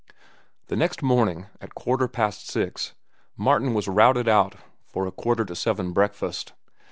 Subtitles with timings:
[0.65, 2.93] The next morning, at quarter past six,
[3.37, 4.55] Martin was routed out
[4.87, 6.53] for a quarter to seven breakfast.